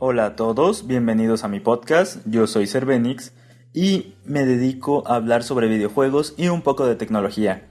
[0.00, 2.18] Hola a todos, bienvenidos a mi podcast.
[2.24, 3.32] Yo soy Cervenix
[3.74, 7.66] y me dedico a hablar sobre videojuegos y un poco de tecnología.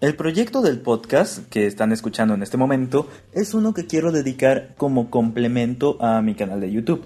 [0.00, 4.74] El proyecto del podcast que están escuchando en este momento es uno que quiero dedicar
[4.76, 7.04] como complemento a mi canal de YouTube.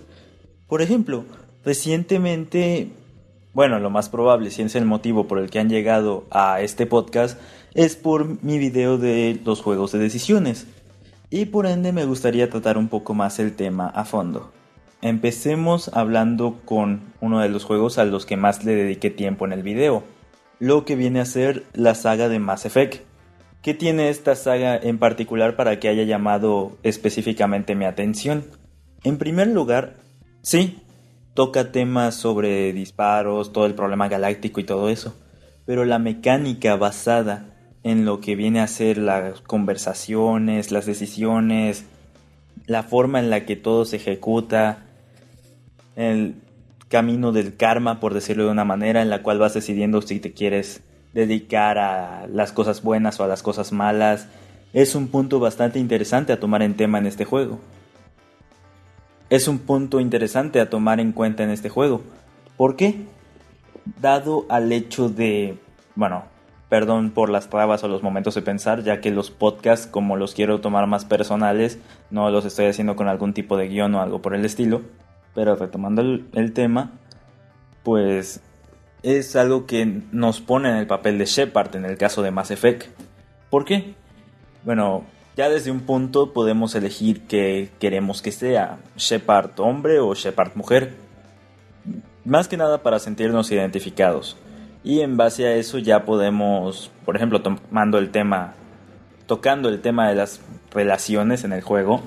[0.66, 1.26] Por ejemplo,
[1.62, 2.90] recientemente,
[3.52, 6.86] bueno, lo más probable, si es el motivo por el que han llegado a este
[6.86, 7.38] podcast,
[7.74, 10.66] es por mi video de los juegos de decisiones.
[11.34, 14.52] Y por ende me gustaría tratar un poco más el tema a fondo.
[15.02, 19.52] Empecemos hablando con uno de los juegos a los que más le dediqué tiempo en
[19.52, 20.04] el video,
[20.60, 23.02] lo que viene a ser la saga de Mass Effect.
[23.62, 28.44] ¿Qué tiene esta saga en particular para que haya llamado específicamente mi atención?
[29.02, 29.96] En primer lugar,
[30.40, 30.84] sí,
[31.34, 35.20] toca temas sobre disparos, todo el problema galáctico y todo eso,
[35.66, 37.53] pero la mecánica basada
[37.84, 41.84] en lo que viene a ser las conversaciones, las decisiones,
[42.66, 44.86] la forma en la que todo se ejecuta,
[45.94, 46.36] el
[46.88, 50.32] camino del karma, por decirlo de una manera, en la cual vas decidiendo si te
[50.32, 50.82] quieres
[51.12, 54.28] dedicar a las cosas buenas o a las cosas malas,
[54.72, 57.60] es un punto bastante interesante a tomar en tema en este juego.
[59.28, 62.02] Es un punto interesante a tomar en cuenta en este juego.
[62.56, 62.96] ¿Por qué?
[64.00, 65.58] Dado al hecho de,
[65.94, 66.24] bueno,
[66.74, 70.34] perdón por las trabas o los momentos de pensar, ya que los podcasts, como los
[70.34, 71.78] quiero tomar más personales,
[72.10, 74.82] no los estoy haciendo con algún tipo de guion o algo por el estilo.
[75.36, 76.90] Pero retomando el, tema,
[77.84, 78.40] pues
[79.04, 82.50] es algo que nos pone en el papel de Shepard en el caso de Mass
[82.50, 82.86] Effect.
[83.50, 83.94] ¿Por qué?
[84.64, 85.04] Bueno,
[85.36, 90.96] ya desde un punto podemos elegir que queremos que sea Shepard hombre o Shepard mujer.
[92.24, 94.36] Más que nada para sentirnos identificados.
[94.84, 98.52] Y en base a eso ya podemos, por ejemplo, tomando el tema,
[99.26, 102.02] tocando el tema de las relaciones en el juego,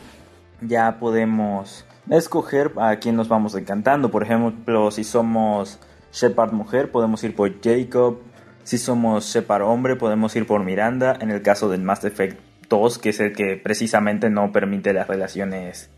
[0.61, 4.11] ya podemos escoger a quién nos vamos encantando.
[4.11, 5.79] Por ejemplo, si somos
[6.13, 8.19] Shepard mujer, podemos ir por Jacob.
[8.63, 11.17] Si somos Shepard hombre, podemos ir por Miranda.
[11.19, 15.07] En el caso del Mass Effect 2, que es el que precisamente no permite las
[15.07, 15.89] relaciones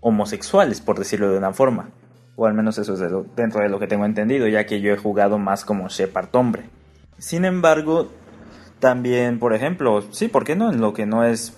[0.00, 1.88] homosexuales, por decirlo de una forma.
[2.36, 3.00] O al menos eso es
[3.34, 6.64] dentro de lo que tengo entendido, ya que yo he jugado más como Shepard hombre.
[7.18, 8.10] Sin embargo,
[8.78, 10.70] también, por ejemplo, sí, ¿por qué no?
[10.70, 11.56] En lo que no es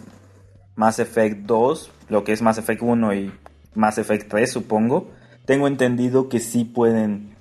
[0.76, 3.32] Mass Effect 2, lo que es Mass Effect 1 y
[3.74, 5.10] Mass Effect 3, supongo,
[5.44, 7.34] tengo entendido que sí pueden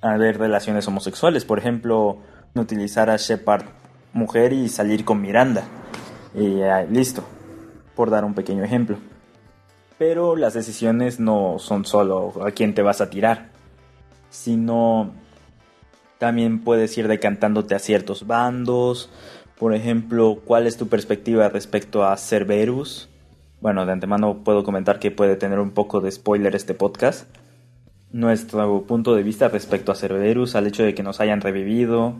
[0.00, 1.44] haber relaciones homosexuales.
[1.44, 2.18] Por ejemplo,
[2.54, 3.64] utilizar a Shepard
[4.14, 5.64] mujer y salir con Miranda.
[6.34, 6.60] Y
[6.90, 7.24] listo,
[7.94, 8.96] por dar un pequeño ejemplo.
[9.98, 13.50] Pero las decisiones no son solo a quién te vas a tirar,
[14.30, 15.12] sino
[16.18, 19.10] también puedes ir decantándote a ciertos bandos.
[19.58, 23.08] Por ejemplo, ¿cuál es tu perspectiva respecto a Cerberus?
[23.60, 27.28] Bueno, de antemano puedo comentar que puede tener un poco de spoiler este podcast.
[28.10, 32.14] Nuestro punto de vista respecto a Cerberus, al hecho de que nos hayan revivido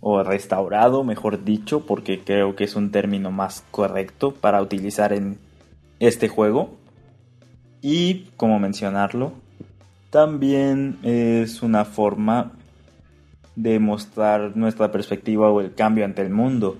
[0.00, 5.38] o restaurado, mejor dicho, porque creo que es un término más correcto para utilizar en
[6.06, 6.76] este juego.
[7.82, 9.32] Y, como mencionarlo,
[10.10, 12.52] también es una forma
[13.56, 16.76] de mostrar nuestra perspectiva o el cambio ante el mundo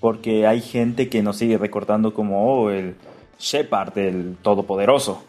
[0.00, 2.96] porque hay gente que nos sigue recordando como oh, el
[3.38, 5.24] Shepard, el Todopoderoso.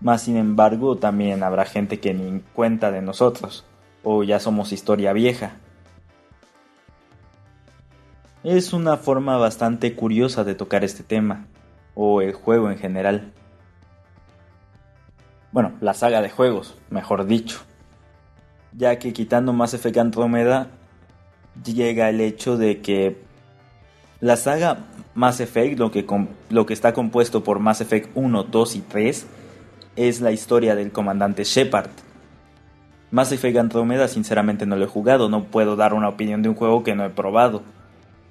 [0.00, 3.64] Más sin embargo, también habrá gente que ni cuenta de nosotros,
[4.04, 5.56] o ya somos historia vieja.
[8.44, 11.46] Es una forma bastante curiosa de tocar este tema,
[11.96, 13.32] o el juego en general.
[15.50, 17.58] Bueno, la saga de juegos, mejor dicho.
[18.72, 20.68] Ya que quitando Mass Effect Andromeda,
[21.64, 23.24] llega el hecho de que
[24.20, 26.06] la saga Mass Effect, lo que,
[26.50, 29.26] lo que está compuesto por Mass Effect 1, 2 y 3,
[29.96, 31.90] es la historia del comandante Shepard.
[33.10, 36.54] Mass Effect Andromeda sinceramente no lo he jugado, no puedo dar una opinión de un
[36.54, 37.62] juego que no he probado.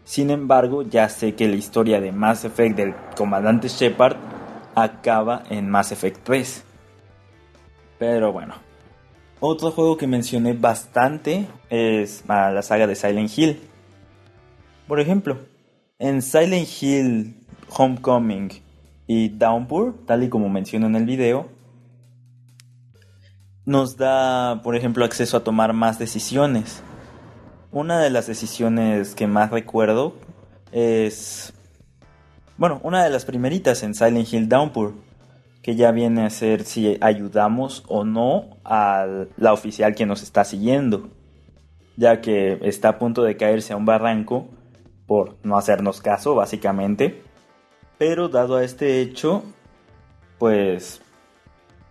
[0.05, 4.15] Sin embargo, ya sé que la historia de Mass Effect del comandante Shepard
[4.75, 6.63] acaba en Mass Effect 3.
[7.97, 8.53] Pero bueno.
[9.39, 13.59] Otro juego que mencioné bastante es ah, la saga de Silent Hill.
[14.87, 15.39] Por ejemplo,
[15.99, 17.35] en Silent Hill,
[17.75, 18.51] Homecoming
[19.07, 21.49] y Downpour, tal y como menciono en el video,
[23.65, 26.83] nos da, por ejemplo, acceso a tomar más decisiones.
[27.75, 30.13] Una de las decisiones que más recuerdo
[30.71, 31.51] es,
[32.55, 34.93] bueno, una de las primeritas en Silent Hill Downpour,
[35.61, 40.45] que ya viene a ser si ayudamos o no a la oficial que nos está
[40.45, 41.09] siguiendo,
[41.97, 44.47] ya que está a punto de caerse a un barranco
[45.05, 47.23] por no hacernos caso, básicamente.
[47.97, 49.43] Pero dado a este hecho,
[50.39, 51.01] pues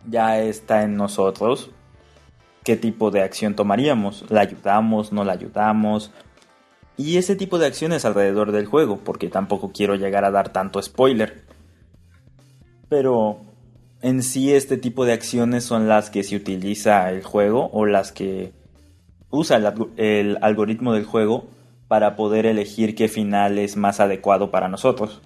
[0.09, 1.69] ya está en nosotros
[2.65, 4.25] qué tipo de acción tomaríamos.
[4.31, 5.13] ¿La ayudamos?
[5.13, 6.11] ¿No la ayudamos?
[6.97, 10.81] Y ese tipo de acciones alrededor del juego, porque tampoco quiero llegar a dar tanto
[10.81, 11.45] spoiler.
[12.89, 13.41] Pero
[14.01, 18.13] en sí este tipo de acciones son las que se utiliza el juego o las
[18.13, 18.53] que
[19.31, 19.57] usa
[19.97, 21.47] el, algoritmo del juego
[21.89, 25.21] para poder elegir qué final es más adecuado para nosotros.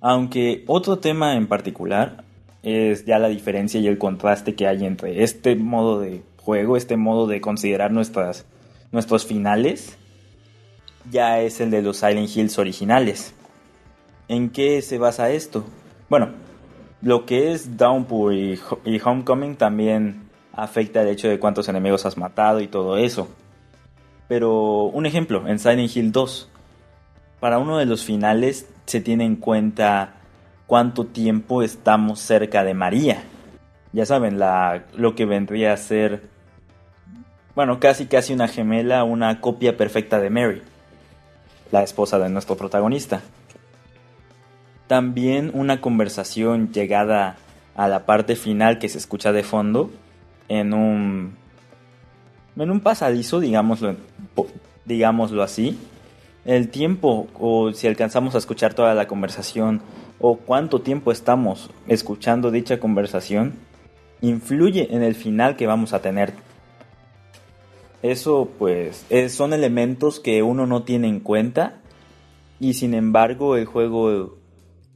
[0.00, 2.24] Aunque otro tema en particular
[2.62, 6.96] es ya la diferencia y el contraste que hay entre este modo de juego, este
[6.96, 8.46] modo de considerar nuestras,
[8.90, 9.98] nuestros finales,
[11.10, 13.34] ya es el de los Silent Hills originales.
[14.28, 15.64] ¿En qué se basa esto?
[16.08, 16.30] Bueno,
[17.00, 18.60] lo que es Downpour y,
[19.04, 23.28] Homecoming también afecta el hecho de cuántos enemigos has matado y todo eso.
[24.28, 26.48] Pero un ejemplo, en Silent Hill 2,
[27.40, 30.14] para uno de los finales se tiene en cuenta
[30.72, 33.24] cuánto tiempo estamos cerca de María.
[33.92, 36.22] Ya saben, la, lo que vendría a ser,
[37.54, 40.62] bueno, casi casi una gemela, una copia perfecta de Mary,
[41.72, 43.20] la esposa de nuestro protagonista.
[44.86, 47.36] También una conversación llegada
[47.76, 49.90] a la parte final que se escucha de fondo
[50.48, 51.36] en un
[52.56, 53.96] en un pasadizo, digámoslo,
[54.86, 55.78] digámoslo así.
[56.46, 59.82] El tiempo o si alcanzamos a escuchar toda la conversación
[60.22, 63.54] o cuánto tiempo estamos escuchando dicha conversación
[64.22, 66.32] influye en el final que vamos a tener.
[68.02, 71.80] Eso pues son elementos que uno no tiene en cuenta
[72.60, 74.38] y sin embargo el juego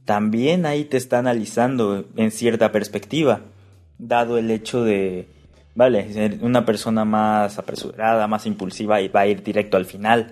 [0.05, 3.41] también ahí te está analizando en cierta perspectiva,
[3.97, 5.27] dado el hecho de,
[5.75, 10.31] vale, una persona más apresurada, más impulsiva y va a ir directo al final,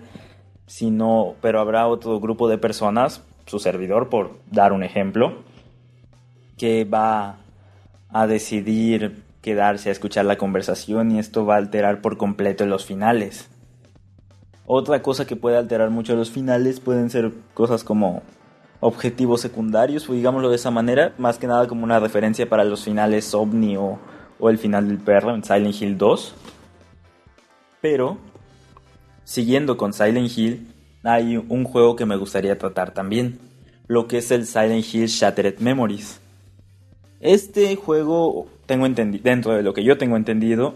[0.66, 5.44] sino, pero habrá otro grupo de personas su servidor, por dar un ejemplo,
[6.58, 7.38] que va
[8.10, 12.86] a decidir quedarse a escuchar la conversación y esto va a alterar por completo los
[12.86, 13.50] finales.
[14.66, 18.24] Otra cosa que puede alterar mucho los finales pueden ser cosas como
[18.80, 22.84] objetivos secundarios, o digámoslo de esa manera, más que nada como una referencia para los
[22.84, 24.00] finales OVNI o,
[24.40, 26.36] o el final del perro en Silent Hill 2.
[27.82, 28.18] Pero,
[29.24, 30.75] siguiendo con Silent Hill,
[31.06, 33.38] hay un juego que me gustaría tratar también,
[33.88, 36.20] lo que es el Silent Hill Shattered Memories.
[37.20, 40.76] Este juego, tengo dentro de lo que yo tengo entendido,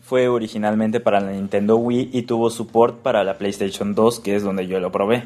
[0.00, 4.44] fue originalmente para la Nintendo Wii y tuvo support para la PlayStation 2, que es
[4.44, 5.24] donde yo lo probé.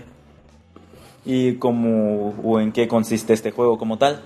[1.26, 4.22] ¿Y cómo o en qué consiste este juego como tal?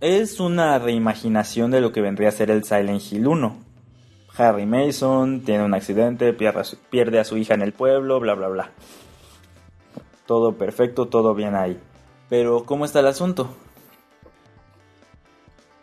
[0.00, 3.63] Es una reimaginación de lo que vendría a ser el Silent Hill 1
[4.36, 8.70] Harry Mason tiene un accidente, pierde a, su, hija en el pueblo, bla, bla, bla.
[10.26, 11.78] Todo perfecto, todo bien ahí.
[12.28, 13.54] Pero, ¿cómo está el asunto?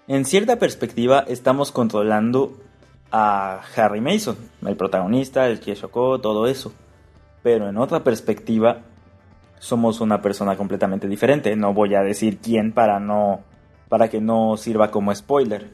[0.07, 2.57] En cierta perspectiva, estamos controlando
[3.11, 6.73] a Harry Mason, el protagonista, el que chocó, todo eso.
[7.43, 8.81] Pero en otra perspectiva,
[9.59, 11.55] somos una persona completamente diferente.
[11.55, 13.41] No voy a decir quién para no.
[13.87, 15.69] para que no sirva como spoiler.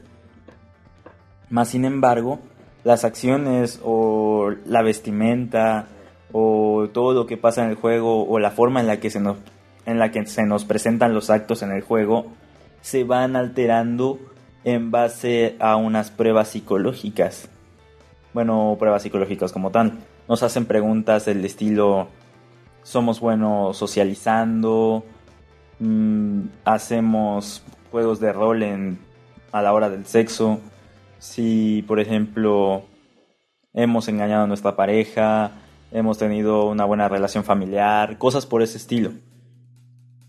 [1.50, 2.38] Más sin embargo,
[2.84, 5.88] las acciones o la vestimenta
[6.32, 9.20] o todo lo que pasa en el juego o la forma en la que se
[9.20, 9.38] nos,
[9.86, 12.26] en la que se nos presentan los actos en el juego
[12.80, 14.18] se van alterando
[14.64, 17.48] en base a unas pruebas psicológicas.
[18.32, 19.98] Bueno, pruebas psicológicas como tal.
[20.28, 22.08] Nos hacen preguntas del estilo,
[22.82, 25.04] somos buenos socializando,
[25.78, 28.98] mm, hacemos juegos de rol en,
[29.52, 30.60] a la hora del sexo,
[31.18, 32.82] si, por ejemplo,
[33.72, 35.52] hemos engañado a nuestra pareja,
[35.92, 39.12] hemos tenido una buena relación familiar, cosas por ese estilo.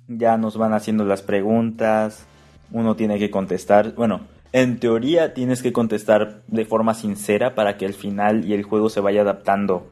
[0.07, 2.25] Ya nos van haciendo las preguntas,
[2.71, 3.93] uno tiene que contestar.
[3.95, 8.63] Bueno, en teoría tienes que contestar de forma sincera para que el final y el
[8.63, 9.89] juego se vaya adaptando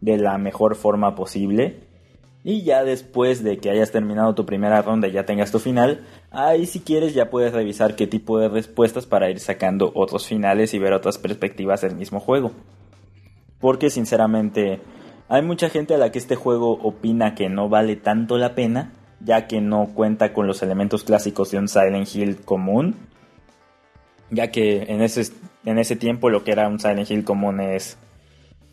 [0.00, 1.87] de la mejor forma posible.
[2.44, 6.04] Y ya después de que hayas terminado tu primera ronda y ya tengas tu final,
[6.30, 10.72] ahí si quieres ya puedes revisar qué tipo de respuestas para ir sacando otros finales
[10.72, 12.52] y ver otras perspectivas del mismo juego.
[13.60, 14.80] Porque sinceramente
[15.28, 18.92] hay mucha gente a la que este juego opina que no vale tanto la pena,
[19.20, 22.94] ya que no cuenta con los elementos clásicos de un Silent Hill común.
[24.30, 25.32] Ya que en ese,
[25.64, 27.98] en ese tiempo lo que era un Silent Hill común es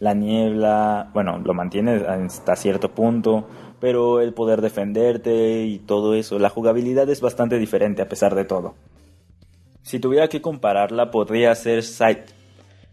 [0.06, 3.48] la niebla, bueno, lo mantiene hasta cierto punto,
[3.80, 8.46] pero el poder defenderte y todo eso, la jugabilidad es bastante diferente a pesar de
[8.46, 8.76] todo.
[9.82, 12.30] Si tuviera que compararla, podría ser Sight.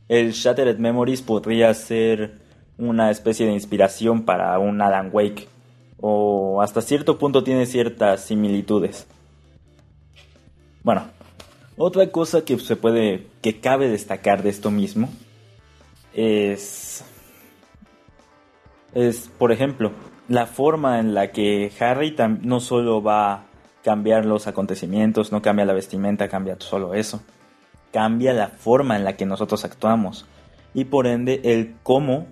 [0.08, 2.38] El Shattered Memories podría ser
[2.78, 5.48] una especie de inspiración para un Alan Wake,
[6.00, 9.06] o hasta cierto punto tiene ciertas similitudes.
[10.82, 11.04] Bueno,
[11.76, 15.10] otra cosa que se puede, que cabe destacar de esto mismo
[16.14, 17.04] es,
[18.94, 19.92] es, por ejemplo,
[20.28, 23.44] la forma en la que Harry no solo va a
[23.82, 27.22] cambiar los acontecimientos, no cambia la vestimenta, cambia solo eso,
[27.92, 30.26] cambia la forma en la que nosotros actuamos
[30.74, 32.26] y por ende el cómo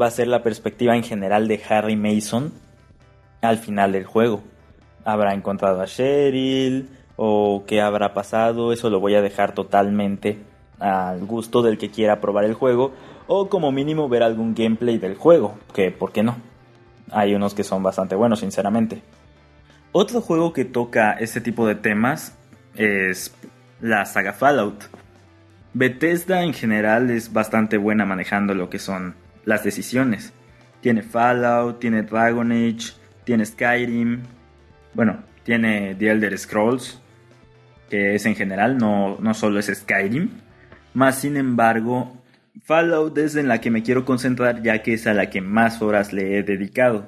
[0.00, 2.52] va a ser la perspectiva en general de Harry Mason
[3.40, 4.42] al final del juego.
[5.04, 6.88] ¿Habrá encontrado a Cheryl?
[7.16, 8.72] ¿O qué habrá pasado?
[8.72, 10.38] Eso lo voy a dejar totalmente
[10.78, 12.92] al gusto del que quiera probar el juego.
[13.26, 15.58] O como mínimo ver algún gameplay del juego.
[15.74, 16.36] Que, ¿por qué no?
[17.10, 19.02] Hay unos que son bastante buenos, sinceramente.
[19.92, 22.36] Otro juego que toca este tipo de temas
[22.74, 23.34] es
[23.80, 24.84] la saga Fallout.
[25.74, 30.32] Bethesda en general es bastante buena manejando lo que son las decisiones.
[30.80, 32.92] Tiene Fallout, tiene Dragon Age,
[33.24, 34.22] tiene Skyrim,
[34.94, 37.00] bueno, tiene The Elder Scrolls,
[37.88, 40.30] que es en general, no, no solo es Skyrim.
[40.98, 42.12] Más sin embargo,
[42.64, 45.80] Fallout es en la que me quiero concentrar ya que es a la que más
[45.80, 47.06] horas le he dedicado.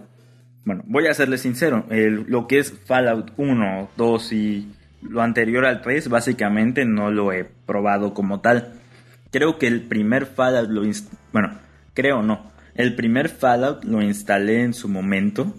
[0.64, 4.68] Bueno, voy a serle sincero, lo que es Fallout 1, 2 y
[5.02, 8.74] lo anterior al 3 básicamente no lo he probado como tal.
[9.32, 10.82] Creo que el primer Fallout lo...
[11.32, 11.58] Bueno,
[11.92, 12.52] creo no.
[12.76, 15.52] El primer Fallout lo instalé en su momento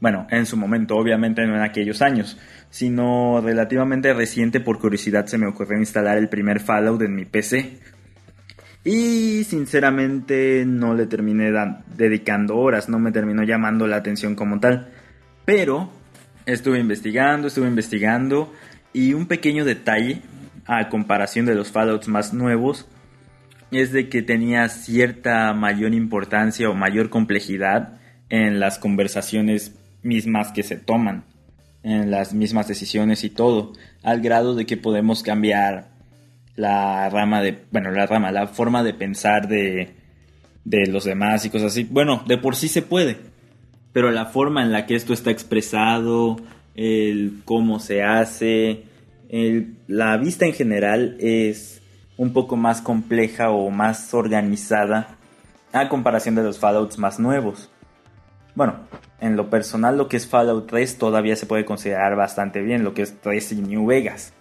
[0.00, 2.38] bueno, en su momento, obviamente no en aquellos años,
[2.70, 7.78] sino relativamente reciente por curiosidad se me ocurrió instalar el primer Fallout en mi PC.
[8.84, 11.52] Y sinceramente no le terminé
[11.96, 14.88] dedicando horas, no me terminó llamando la atención como tal.
[15.44, 15.90] Pero
[16.46, 18.52] estuve investigando, estuve investigando
[18.92, 20.22] y un pequeño detalle
[20.64, 22.88] a comparación de los Fallouts más nuevos
[23.70, 27.98] es de que tenía cierta mayor importancia o mayor complejidad
[28.30, 31.24] en las conversaciones mismas que se toman,
[31.82, 35.88] en las mismas decisiones y todo, al grado de que podemos cambiar
[36.56, 39.94] la rama de, bueno, la rama, la forma de pensar de,
[40.64, 41.84] de los demás y cosas así.
[41.84, 43.16] Bueno, de por sí se puede,
[43.92, 46.36] pero la forma en la que esto está expresado,
[46.74, 48.84] el cómo se hace,
[49.86, 51.80] la vista en general es
[52.16, 55.16] un poco más compleja o más organizada
[55.72, 57.70] a comparación de los Fallouts más nuevos.
[58.54, 58.74] Bueno,
[59.20, 62.94] en lo personal lo que es Fallout 3 todavía se puede considerar bastante bien, lo
[62.94, 64.32] que es 3 y New Vegas.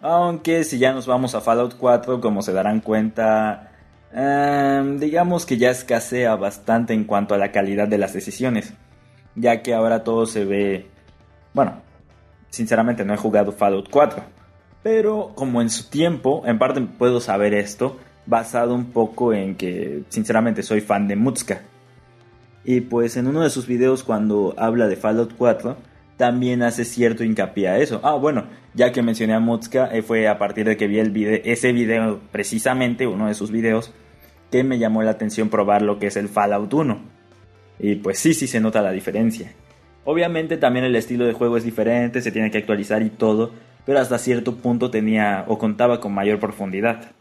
[0.00, 3.72] Aunque si ya nos vamos a Fallout 4, como se darán cuenta,
[4.12, 8.74] em, digamos que ya escasea bastante en cuanto a la calidad de las decisiones,
[9.34, 10.90] ya que ahora todo se ve...
[11.52, 11.82] Bueno,
[12.50, 14.22] sinceramente no he jugado Fallout 4,
[14.82, 20.04] pero como en su tiempo, en parte puedo saber esto, basado un poco en que
[20.08, 21.60] sinceramente soy fan de Mutska
[22.64, 25.76] y pues en uno de sus videos cuando habla de Fallout 4,
[26.16, 28.00] también hace cierto hincapié a eso.
[28.02, 28.44] Ah, bueno,
[28.74, 31.72] ya que mencioné a Mutska, eh, fue a partir de que vi el video, ese
[31.72, 33.92] video, precisamente uno de sus videos,
[34.50, 36.98] que me llamó la atención probar lo que es el Fallout 1.
[37.80, 39.52] Y pues sí, sí se nota la diferencia.
[40.04, 43.52] Obviamente también el estilo de juego es diferente, se tiene que actualizar y todo,
[43.84, 47.12] pero hasta cierto punto tenía o contaba con mayor profundidad.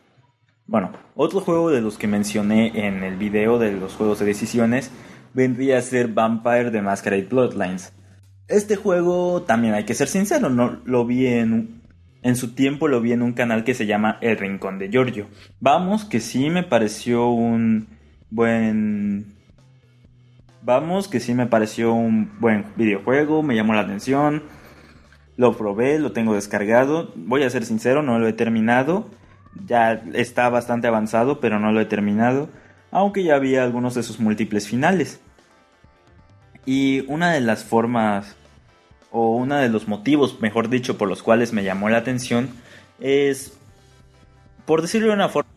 [0.68, 4.92] Bueno, otro juego de los que mencioné en el video de los juegos de decisiones
[5.34, 7.94] vendría a ser Vampire the Masquerade Bloodlines.
[8.48, 11.82] Este juego, también hay que ser sincero, no lo vi en,
[12.22, 15.28] en su tiempo lo vi en un canal que se llama El Rincón de Giorgio.
[15.60, 17.88] Vamos, que sí me pareció un
[18.30, 19.34] buen...
[20.62, 24.44] Vamos, que sí me pareció un buen videojuego, me llamó la atención.
[25.36, 27.12] Lo probé, lo tengo descargado.
[27.16, 29.10] Voy a ser sincero, no lo he terminado.
[29.66, 32.50] Ya está bastante avanzado, pero no lo he terminado
[32.94, 35.20] aunque ya había algunos de sus múltiples finales.
[36.66, 38.36] Y una de las formas,
[39.12, 42.50] o uno de los motivos, mejor dicho, por los cuales me llamó la atención,
[43.00, 43.58] es,
[44.66, 45.50] por decirlo de una forma,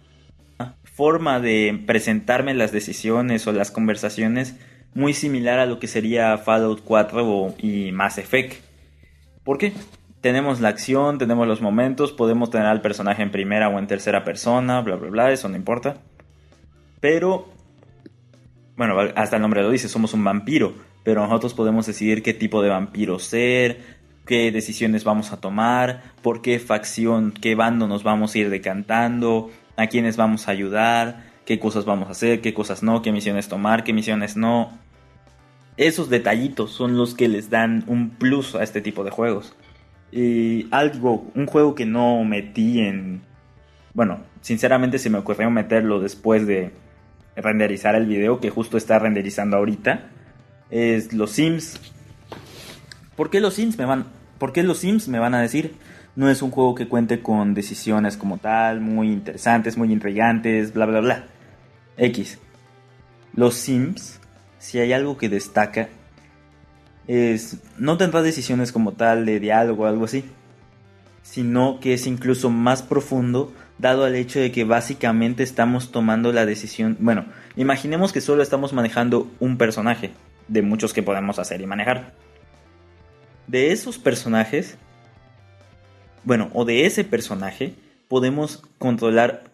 [0.83, 4.57] forma de presentarme las decisiones o las conversaciones
[4.95, 8.65] muy similar a lo que sería Fallout 4 y Mass Effect.
[9.45, 9.75] ¿Por qué?
[10.23, 14.25] Tenemos la acción, tenemos los momentos, podemos tener al personaje en primera o en tercera
[14.25, 15.99] persona, bla, bla, bla, eso no importa.
[17.01, 17.49] Pero,
[18.77, 20.75] bueno, hasta el nombre lo dice, somos un vampiro,
[21.05, 26.43] pero nosotros podemos decidir qué tipo de vampiro ser, qué decisiones vamos a tomar, por
[26.43, 31.59] qué facción, qué bando nos vamos a ir decantando, a quiénes vamos a ayudar, qué
[31.59, 34.77] cosas vamos a hacer, qué cosas no, qué misiones tomar, qué misiones no.
[35.77, 39.55] Esos detallitos son los que les dan un plus a este tipo de juegos.
[40.11, 43.23] Y algo, un juego que no metí en...
[43.95, 46.73] Bueno, sinceramente se me ocurrió meterlo después de
[47.37, 50.11] renderizar el video que justo está renderizando ahorita
[50.71, 51.81] es los Sims.
[53.15, 54.07] ¿Por qué los Sims me van?
[54.39, 55.09] ¿Por qué los Sims?
[55.09, 55.75] Me van a decir.
[56.17, 60.87] No es un juego que cuente con decisiones como tal, muy interesantes, muy intrigantes, bla,
[60.87, 61.27] bla, bla.
[61.99, 62.39] X.
[63.35, 64.19] Los Sims,
[64.59, 65.89] si hay algo que destaca,
[67.07, 70.25] es no tendrá decisiones como tal de diálogo o algo así,
[71.23, 76.47] sino que es incluso más profundo dado al hecho de que básicamente estamos tomando la
[76.47, 80.13] decisión, bueno, imaginemos que solo estamos manejando un personaje,
[80.49, 82.15] de muchos que podemos hacer y manejar.
[83.47, 84.77] De esos personajes,
[86.25, 87.75] bueno, o de ese personaje,
[88.09, 89.45] podemos controlar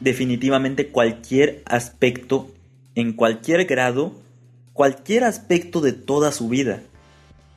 [0.00, 2.50] definitivamente cualquier aspecto,
[2.94, 4.12] en cualquier grado,
[4.72, 6.82] cualquier aspecto de toda su vida.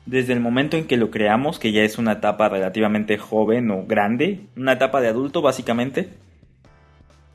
[0.08, 3.84] Desde el momento en que lo creamos, que ya es una etapa relativamente joven o
[3.84, 6.08] grande, una etapa de adulto básicamente,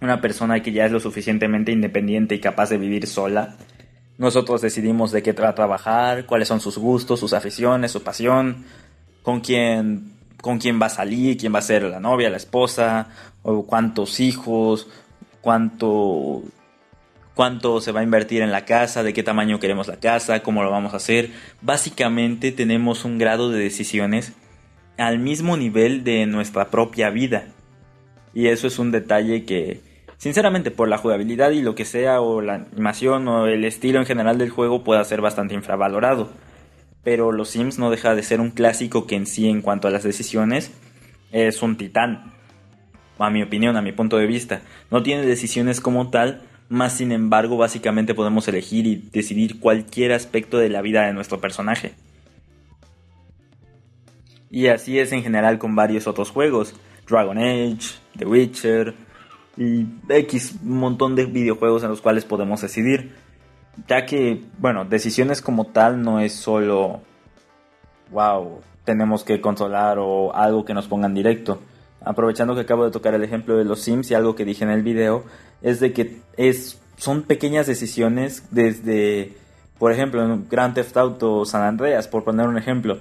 [0.01, 3.57] una persona que ya es lo suficientemente independiente y capaz de vivir sola,
[4.17, 8.65] nosotros decidimos de qué va a trabajar, cuáles son sus gustos, sus aficiones, su pasión,
[9.21, 13.07] con quién, con quién va a salir, quién va a ser la novia, la esposa,
[13.43, 14.89] o cuántos hijos,
[15.41, 16.41] cuánto,
[17.35, 20.63] cuánto se va a invertir en la casa, de qué tamaño queremos la casa, cómo
[20.63, 21.31] lo vamos a hacer.
[21.61, 24.33] Básicamente tenemos un grado de decisiones
[24.97, 27.45] al mismo nivel de nuestra propia vida.
[28.33, 29.81] Y eso es un detalle que,
[30.23, 34.05] Sinceramente, por la jugabilidad y lo que sea, o la animación o el estilo en
[34.05, 36.29] general del juego, puede ser bastante infravalorado.
[37.03, 39.91] Pero los Sims no deja de ser un clásico que en sí, en cuanto a
[39.91, 40.71] las decisiones,
[41.33, 42.31] es un titán.
[43.19, 44.61] A mi opinión, a mi punto de vista.
[44.89, 46.41] No tiene decisiones como tal,
[46.73, 51.39] más sin embargo, básicamente podemos elegir y decidir cualquier aspecto de la vida de nuestro
[51.39, 51.93] personaje.
[54.49, 56.73] Y así es en general con varios otros juegos.
[57.07, 58.95] Dragon Age, The Witcher,
[59.55, 63.11] y X montón de videojuegos en los cuales podemos decidir.
[63.87, 67.01] Ya que, bueno, decisiones como tal no es solo,
[68.11, 71.61] wow, tenemos que controlar o algo que nos pongan directo.
[72.05, 74.71] Aprovechando que acabo de tocar el ejemplo de los Sims y algo que dije en
[74.71, 75.23] el video,
[75.61, 79.33] es de que es, son pequeñas decisiones desde,
[79.79, 82.97] por ejemplo, en Grand Theft Auto San Andreas, por poner un ejemplo.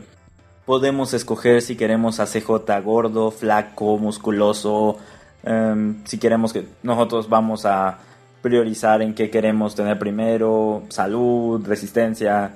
[0.66, 4.98] Podemos escoger si queremos a CJ gordo, flaco, musculoso,
[5.44, 7.98] Em, si queremos que nosotros vamos a
[8.42, 12.52] priorizar en qué queremos tener primero, salud, resistencia,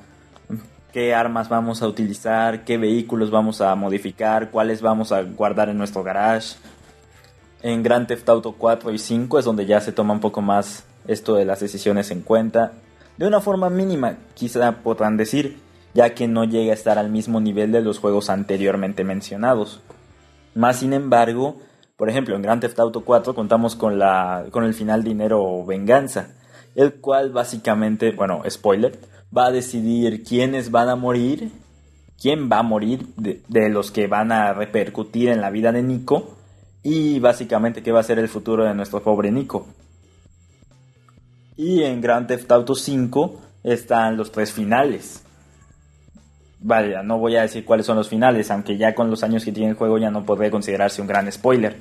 [0.97, 5.77] qué armas vamos a utilizar, qué vehículos vamos a modificar, cuáles vamos a guardar en
[5.77, 6.57] nuestro garage.
[7.61, 10.87] En Grand Theft Auto 4 y 5 es donde ya se toma un poco más
[11.07, 12.73] esto de las decisiones en cuenta.
[13.19, 15.59] De una forma mínima, quizá podrán decir,
[15.93, 19.83] ya que no llega a estar al mismo nivel de los juegos anteriormente mencionados.
[20.55, 21.59] Más sin embargo,
[21.99, 26.29] por ejemplo, en Grand Theft Auto 4 contamos con, la, con el final dinero venganza,
[26.75, 28.99] el cual básicamente, bueno, spoiler,
[29.37, 31.51] va a decidir quiénes van a morir,
[32.21, 36.37] quién va a morir de, los que van a repercutir en la vida de Nico
[36.83, 39.67] y básicamente qué va a ser el futuro de nuestro pobre Nico.
[41.57, 45.23] Y en Grand Theft Auto 5 están los tres finales.
[46.61, 49.53] Vale, no voy a decir cuáles son los finales, aunque ya con los años que
[49.53, 51.77] tiene el juego ya no podría considerarse un gran spoiler.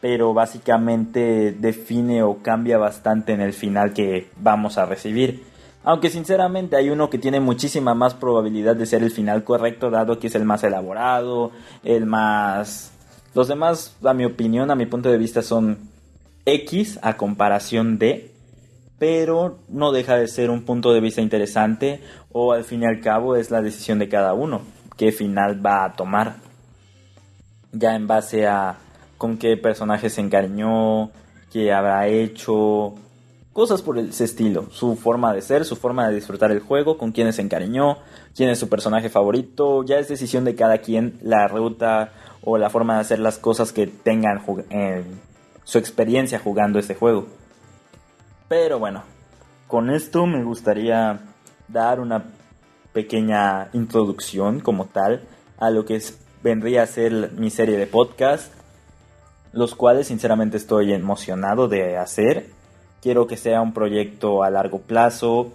[0.00, 5.51] Pero básicamente define o cambia bastante en el final que vamos a recibir.
[5.84, 10.18] Aunque sinceramente hay uno que tiene muchísima más probabilidad de ser el final correcto, dado
[10.18, 11.50] que es el más elaborado,
[11.82, 12.92] el más...
[13.34, 15.78] Los demás, a mi opinión, a mi punto de vista, son
[16.44, 18.30] X a comparación de
[18.98, 23.00] pero no deja de ser un punto de vista interesante o al fin y al
[23.00, 24.60] cabo es la decisión de cada uno
[24.96, 26.36] qué final va a tomar.
[27.72, 28.76] Ya en base a
[29.18, 31.10] con qué personaje se encariñó,
[31.52, 32.94] qué habrá hecho,
[33.52, 37.12] cosas por ese estilo, su forma de ser, su forma de disfrutar el juego, con
[37.12, 37.98] quién se encariñó,
[38.34, 42.12] quién es su personaje favorito, ya es decisión de cada quien la ruta
[42.42, 45.04] o la forma de hacer las cosas que tengan eh,
[45.64, 47.26] su experiencia jugando este juego.
[48.48, 49.02] Pero bueno,
[49.68, 51.20] con esto me gustaría
[51.68, 52.24] dar una
[52.92, 55.22] pequeña introducción como tal
[55.58, 56.00] a lo que
[56.42, 58.52] vendría a ser mi serie de podcast,
[59.52, 62.50] los cuales sinceramente estoy emocionado de hacer.
[63.02, 65.52] Quiero que sea un proyecto a largo plazo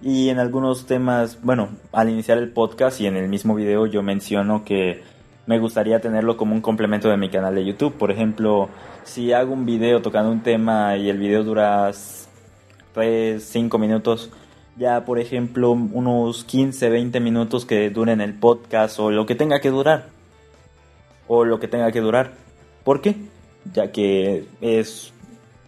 [0.00, 4.02] y en algunos temas, bueno, al iniciar el podcast y en el mismo video yo
[4.02, 5.02] menciono que
[5.46, 7.94] me gustaría tenerlo como un complemento de mi canal de YouTube.
[7.94, 8.68] Por ejemplo,
[9.02, 11.90] si hago un video tocando un tema y el video dura
[12.94, 14.30] 3, 5 minutos,
[14.76, 19.60] ya por ejemplo unos 15, 20 minutos que duren el podcast o lo que tenga
[19.60, 20.06] que durar.
[21.28, 22.32] O lo que tenga que durar.
[22.84, 23.16] ¿Por qué?
[23.72, 25.11] Ya que es,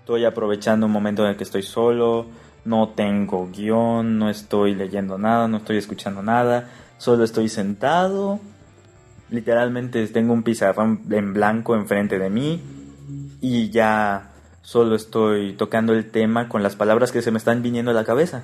[0.04, 2.26] estoy aprovechando un momento en el que estoy solo,
[2.64, 8.38] no tengo guion, no estoy leyendo nada, no estoy escuchando nada, solo estoy sentado
[9.30, 12.60] Literalmente tengo un pizarrón en blanco enfrente de mí
[13.40, 14.30] y ya
[14.62, 18.04] solo estoy tocando el tema con las palabras que se me están viniendo a la
[18.04, 18.42] cabeza.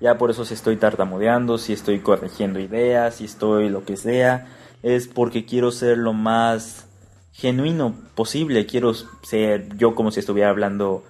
[0.00, 4.48] Ya por eso si estoy tartamudeando, si estoy corrigiendo ideas, si estoy lo que sea,
[4.82, 6.88] es porque quiero ser lo más
[7.34, 8.64] genuino posible.
[8.64, 11.04] Quiero ser yo como si estuviera hablando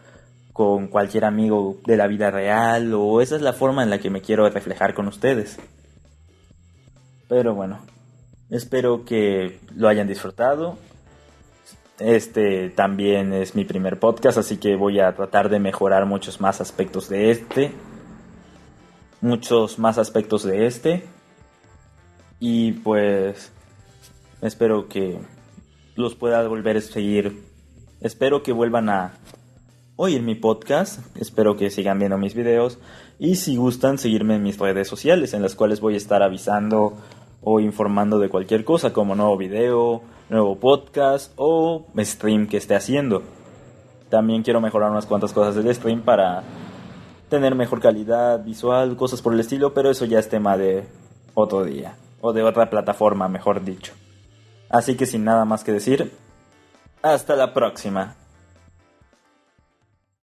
[0.53, 4.11] con cualquier amigo de la vida real o esa es la forma en la que
[4.11, 5.59] me quiero reflejar con ustedes.
[7.29, 7.81] Pero bueno,
[8.51, 10.79] espero que lo hayan disfrutado.
[11.99, 16.61] Este también es mi primer podcast, así que voy a tratar de mejorar muchos más
[16.61, 17.73] aspectos de este.
[19.21, 21.05] Muchos más aspectos de este.
[22.41, 23.53] Y pues
[24.41, 25.19] espero que
[25.97, 27.43] los pueda volver a seguir.
[28.01, 29.13] Espero que vuelvan a
[29.97, 31.01] oír mi podcast.
[31.17, 32.79] Espero que sigan viendo mis videos.
[33.19, 36.95] Y si gustan, seguirme en mis redes sociales, en las cuales voy a estar avisando
[37.43, 43.23] o informando de cualquier cosa, como nuevo video, nuevo podcast o stream que esté haciendo.
[44.09, 46.43] También quiero mejorar unas cuantas cosas del stream para
[47.29, 50.85] tener mejor calidad visual, cosas por el estilo, pero eso ya es tema de
[51.35, 53.93] otro día, o de otra plataforma, mejor dicho.
[54.75, 56.11] Así que sin nada más que decir,
[57.01, 58.17] hasta la próxima.